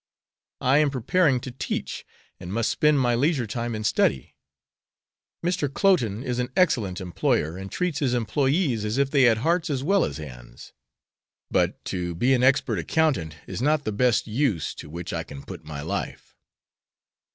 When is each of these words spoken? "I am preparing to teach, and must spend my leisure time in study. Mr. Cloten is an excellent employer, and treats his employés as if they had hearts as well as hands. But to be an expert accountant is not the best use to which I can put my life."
"I 0.61 0.79
am 0.79 0.89
preparing 0.89 1.39
to 1.41 1.51
teach, 1.51 2.07
and 2.39 2.51
must 2.51 2.71
spend 2.71 2.99
my 2.99 3.13
leisure 3.13 3.45
time 3.45 3.75
in 3.75 3.83
study. 3.83 4.35
Mr. 5.45 5.69
Cloten 5.69 6.23
is 6.23 6.39
an 6.39 6.49
excellent 6.57 6.99
employer, 6.99 7.55
and 7.55 7.71
treats 7.71 7.99
his 7.99 8.15
employés 8.15 8.83
as 8.83 8.97
if 8.97 9.11
they 9.11 9.25
had 9.29 9.37
hearts 9.45 9.69
as 9.69 9.83
well 9.83 10.03
as 10.03 10.17
hands. 10.17 10.73
But 11.51 11.85
to 11.85 12.15
be 12.15 12.33
an 12.33 12.41
expert 12.41 12.79
accountant 12.79 13.35
is 13.45 13.61
not 13.61 13.83
the 13.83 13.91
best 13.91 14.25
use 14.25 14.73
to 14.73 14.89
which 14.89 15.13
I 15.13 15.21
can 15.21 15.43
put 15.43 15.65
my 15.65 15.81
life." 15.83 16.35